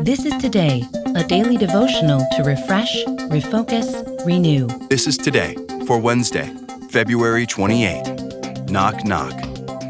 This 0.00 0.24
is 0.24 0.34
Today, 0.38 0.82
a 1.14 1.22
daily 1.22 1.56
devotional 1.56 2.26
to 2.36 2.42
refresh, 2.42 3.04
refocus, 3.04 4.26
renew. 4.26 4.66
This 4.88 5.06
is 5.06 5.16
today 5.16 5.56
for 5.86 5.98
Wednesday, 5.98 6.52
February 6.90 7.46
28. 7.46 8.70
Knock, 8.70 9.04
knock. 9.04 9.32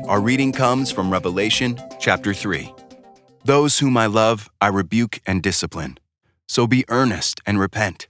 Our 0.07 0.21
reading 0.21 0.53
comes 0.53 0.91
from 0.91 1.11
Revelation 1.11 1.81
chapter 1.99 2.35
3. 2.35 2.73
Those 3.45 3.79
whom 3.79 3.97
I 3.97 4.07
love, 4.07 4.51
I 4.61 4.69
rebuke 4.69 5.21
and 5.27 5.43
discipline. 5.43 5.99
So 6.49 6.67
be 6.67 6.85
earnest 6.89 7.41
and 7.47 7.59
repent. 7.59 8.09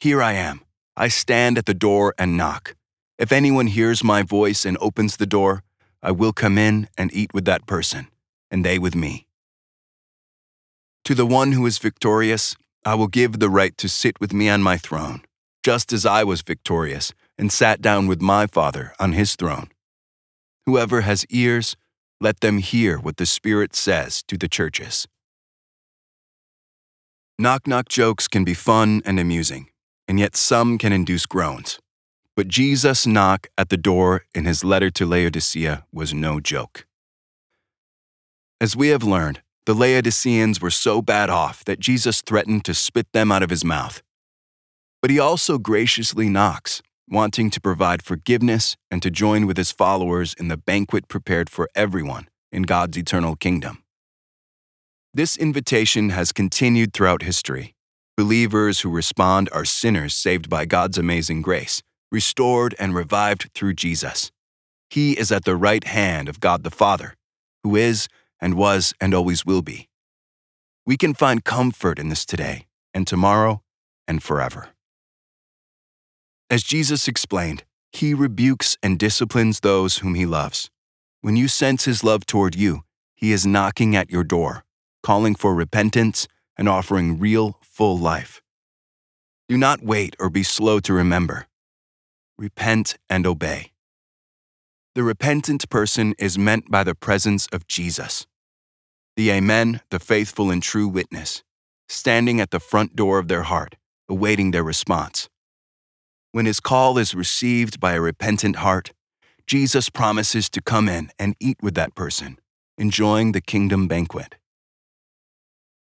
Here 0.00 0.20
I 0.20 0.32
am. 0.32 0.62
I 0.96 1.08
stand 1.08 1.58
at 1.58 1.66
the 1.66 1.74
door 1.74 2.14
and 2.18 2.36
knock. 2.36 2.74
If 3.18 3.30
anyone 3.30 3.68
hears 3.68 4.02
my 4.02 4.22
voice 4.22 4.64
and 4.64 4.76
opens 4.80 5.16
the 5.16 5.26
door, 5.26 5.62
I 6.02 6.10
will 6.10 6.32
come 6.32 6.58
in 6.58 6.88
and 6.98 7.14
eat 7.14 7.32
with 7.32 7.44
that 7.44 7.66
person, 7.66 8.08
and 8.50 8.64
they 8.64 8.78
with 8.78 8.94
me. 8.94 9.26
To 11.04 11.14
the 11.14 11.26
one 11.26 11.52
who 11.52 11.66
is 11.66 11.76
victorious, 11.76 12.56
I 12.82 12.94
will 12.94 13.08
give 13.08 13.38
the 13.38 13.50
right 13.50 13.76
to 13.76 13.90
sit 13.90 14.18
with 14.20 14.32
me 14.32 14.48
on 14.48 14.62
my 14.62 14.78
throne, 14.78 15.20
just 15.62 15.92
as 15.92 16.06
I 16.06 16.24
was 16.24 16.40
victorious 16.40 17.12
and 17.36 17.52
sat 17.52 17.82
down 17.82 18.06
with 18.06 18.22
my 18.22 18.46
Father 18.46 18.94
on 18.98 19.12
his 19.12 19.36
throne. 19.36 19.68
Whoever 20.64 21.02
has 21.02 21.26
ears, 21.26 21.76
let 22.22 22.40
them 22.40 22.56
hear 22.56 22.98
what 22.98 23.18
the 23.18 23.26
Spirit 23.26 23.76
says 23.76 24.22
to 24.28 24.38
the 24.38 24.48
churches. 24.48 25.06
Knock 27.38 27.66
knock 27.66 27.90
jokes 27.90 28.26
can 28.26 28.44
be 28.44 28.54
fun 28.54 29.02
and 29.04 29.20
amusing, 29.20 29.68
and 30.08 30.18
yet 30.18 30.36
some 30.36 30.78
can 30.78 30.92
induce 30.92 31.26
groans. 31.26 31.80
But 32.34 32.48
Jesus' 32.48 33.06
knock 33.06 33.48
at 33.58 33.68
the 33.68 33.76
door 33.76 34.24
in 34.34 34.46
his 34.46 34.64
letter 34.64 34.90
to 34.92 35.04
Laodicea 35.04 35.84
was 35.92 36.14
no 36.14 36.40
joke. 36.40 36.86
As 38.58 38.74
we 38.74 38.88
have 38.88 39.02
learned, 39.02 39.42
the 39.66 39.74
Laodiceans 39.74 40.60
were 40.60 40.70
so 40.70 41.00
bad 41.00 41.30
off 41.30 41.64
that 41.64 41.80
Jesus 41.80 42.20
threatened 42.20 42.64
to 42.66 42.74
spit 42.74 43.06
them 43.12 43.32
out 43.32 43.42
of 43.42 43.50
his 43.50 43.64
mouth. 43.64 44.02
But 45.00 45.10
he 45.10 45.18
also 45.18 45.58
graciously 45.58 46.28
knocks, 46.28 46.82
wanting 47.08 47.50
to 47.50 47.60
provide 47.60 48.02
forgiveness 48.02 48.76
and 48.90 49.02
to 49.02 49.10
join 49.10 49.46
with 49.46 49.56
his 49.56 49.72
followers 49.72 50.34
in 50.34 50.48
the 50.48 50.56
banquet 50.56 51.08
prepared 51.08 51.48
for 51.48 51.68
everyone 51.74 52.28
in 52.52 52.62
God's 52.64 52.98
eternal 52.98 53.36
kingdom. 53.36 53.82
This 55.14 55.36
invitation 55.36 56.10
has 56.10 56.32
continued 56.32 56.92
throughout 56.92 57.22
history. 57.22 57.74
Believers 58.16 58.80
who 58.80 58.90
respond 58.90 59.48
are 59.52 59.64
sinners 59.64 60.14
saved 60.14 60.50
by 60.50 60.66
God's 60.66 60.98
amazing 60.98 61.42
grace, 61.42 61.82
restored 62.12 62.74
and 62.78 62.94
revived 62.94 63.50
through 63.54 63.74
Jesus. 63.74 64.30
He 64.90 65.18
is 65.18 65.32
at 65.32 65.44
the 65.44 65.56
right 65.56 65.84
hand 65.84 66.28
of 66.28 66.40
God 66.40 66.64
the 66.64 66.70
Father, 66.70 67.14
who 67.62 67.76
is 67.76 68.08
and 68.44 68.54
was 68.54 68.92
and 69.00 69.14
always 69.14 69.46
will 69.46 69.62
be. 69.62 69.88
We 70.84 70.98
can 70.98 71.14
find 71.14 71.42
comfort 71.42 71.98
in 71.98 72.10
this 72.10 72.26
today 72.26 72.66
and 72.92 73.06
tomorrow 73.06 73.62
and 74.06 74.22
forever. 74.22 74.68
As 76.50 76.62
Jesus 76.62 77.08
explained, 77.08 77.64
he 77.90 78.12
rebukes 78.12 78.76
and 78.82 78.98
disciplines 78.98 79.60
those 79.60 79.98
whom 79.98 80.14
he 80.14 80.26
loves. 80.26 80.70
When 81.22 81.36
you 81.36 81.48
sense 81.48 81.86
his 81.86 82.04
love 82.04 82.26
toward 82.26 82.54
you, 82.54 82.82
he 83.14 83.32
is 83.32 83.46
knocking 83.46 83.96
at 83.96 84.10
your 84.10 84.24
door, 84.24 84.64
calling 85.02 85.34
for 85.34 85.54
repentance 85.54 86.28
and 86.58 86.68
offering 86.68 87.18
real, 87.18 87.58
full 87.62 87.98
life. 87.98 88.42
Do 89.48 89.56
not 89.56 89.82
wait 89.82 90.16
or 90.20 90.28
be 90.28 90.42
slow 90.42 90.80
to 90.80 90.92
remember. 90.92 91.46
Repent 92.36 92.96
and 93.08 93.26
obey. 93.26 93.72
The 94.94 95.02
repentant 95.02 95.70
person 95.70 96.14
is 96.18 96.36
meant 96.38 96.70
by 96.70 96.84
the 96.84 96.94
presence 96.94 97.46
of 97.50 97.66
Jesus 97.66 98.26
the 99.16 99.30
Amen, 99.30 99.80
the 99.90 100.00
faithful 100.00 100.50
and 100.50 100.62
true 100.62 100.88
witness, 100.88 101.42
standing 101.88 102.40
at 102.40 102.50
the 102.50 102.60
front 102.60 102.96
door 102.96 103.18
of 103.18 103.28
their 103.28 103.42
heart, 103.42 103.76
awaiting 104.08 104.50
their 104.50 104.64
response. 104.64 105.28
When 106.32 106.46
his 106.46 106.58
call 106.58 106.98
is 106.98 107.14
received 107.14 107.78
by 107.78 107.92
a 107.92 108.00
repentant 108.00 108.56
heart, 108.56 108.92
Jesus 109.46 109.88
promises 109.88 110.50
to 110.50 110.60
come 110.60 110.88
in 110.88 111.10
and 111.18 111.36
eat 111.38 111.58
with 111.62 111.74
that 111.74 111.94
person, 111.94 112.38
enjoying 112.76 113.32
the 113.32 113.40
kingdom 113.40 113.86
banquet. 113.86 114.34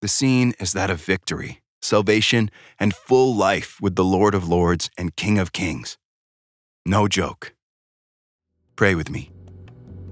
The 0.01 0.07
scene 0.07 0.53
is 0.59 0.71
that 0.71 0.89
of 0.89 1.03
victory, 1.03 1.61
salvation, 1.81 2.49
and 2.79 2.93
full 2.93 3.35
life 3.35 3.79
with 3.81 3.95
the 3.95 4.05
Lord 4.05 4.33
of 4.33 4.47
Lords 4.47 4.89
and 4.97 5.15
King 5.15 5.39
of 5.39 5.51
Kings. 5.51 5.97
No 6.85 7.09
joke. 7.09 7.53
Pray 8.77 8.95
with 8.95 9.09
me. 9.09 9.31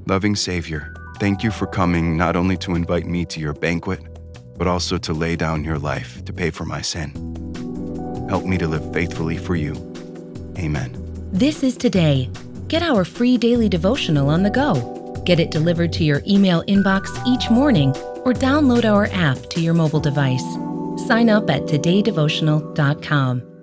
Loving 0.05 0.35
Savior, 0.35 0.93
Thank 1.19 1.43
you 1.43 1.49
for 1.49 1.65
coming 1.65 2.15
not 2.15 2.35
only 2.35 2.57
to 2.57 2.75
invite 2.75 3.07
me 3.07 3.25
to 3.25 3.39
your 3.39 3.53
banquet, 3.53 3.99
but 4.55 4.67
also 4.67 4.99
to 4.99 5.13
lay 5.13 5.35
down 5.35 5.63
your 5.63 5.79
life 5.79 6.23
to 6.25 6.33
pay 6.33 6.51
for 6.51 6.63
my 6.63 6.81
sin. 6.81 7.11
Help 8.29 8.45
me 8.45 8.57
to 8.59 8.67
live 8.67 8.93
faithfully 8.93 9.37
for 9.37 9.55
you. 9.55 9.73
Amen. 10.59 10.95
This 11.31 11.63
is 11.63 11.75
Today. 11.75 12.29
Get 12.67 12.83
our 12.83 13.03
free 13.03 13.37
daily 13.37 13.67
devotional 13.67 14.29
on 14.29 14.43
the 14.43 14.51
go. 14.51 14.93
Get 15.25 15.39
it 15.39 15.49
delivered 15.49 15.91
to 15.93 16.03
your 16.03 16.21
email 16.27 16.63
inbox 16.65 17.09
each 17.25 17.49
morning 17.49 17.89
or 18.23 18.33
download 18.33 18.85
our 18.85 19.05
app 19.11 19.37
to 19.51 19.59
your 19.59 19.73
mobile 19.73 19.99
device. 19.99 20.45
Sign 21.07 21.29
up 21.29 21.49
at 21.49 21.63
todaydevotional.com. 21.63 23.56